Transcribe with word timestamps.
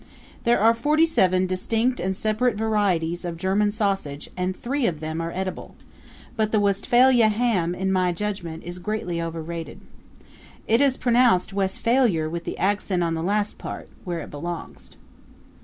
There 0.45 0.59
are 0.59 0.73
forty 0.73 1.05
seven 1.05 1.45
distinct 1.45 1.99
and 1.99 2.17
separate 2.17 2.55
varieties 2.57 3.23
of 3.23 3.37
German 3.37 3.69
sausage 3.69 4.31
and 4.35 4.57
three 4.57 4.87
of 4.87 4.99
them 4.99 5.21
are 5.21 5.31
edible; 5.31 5.75
but 6.35 6.51
the 6.51 6.59
Westphalia 6.59 7.27
ham, 7.29 7.75
in 7.75 7.91
my 7.91 8.11
judgment, 8.11 8.63
is 8.63 8.79
greatly 8.79 9.21
overrated. 9.21 9.79
It 10.67 10.81
is 10.81 10.97
pronounced 10.97 11.53
Westfailure 11.53 12.31
with 12.31 12.45
the 12.45 12.57
accent 12.57 13.03
on 13.03 13.13
the 13.13 13.21
last 13.21 13.59
part, 13.59 13.89
where 14.03 14.21
it 14.21 14.31
belongs. 14.31 14.89